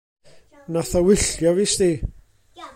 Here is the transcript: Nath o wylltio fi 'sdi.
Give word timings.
Nath 0.75 0.95
o 0.97 0.99
wylltio 1.09 1.51
fi 1.59 1.65
'sdi. 1.73 1.91